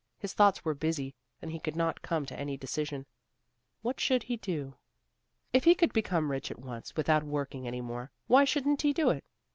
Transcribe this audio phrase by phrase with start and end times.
[0.17, 1.13] His thoughts were busy
[1.43, 3.05] and he could not come to any decision.
[3.83, 4.77] What should he do?
[5.53, 9.11] If he could become rich at once, without working any more, why shouldn't he do
[9.11, 9.23] it?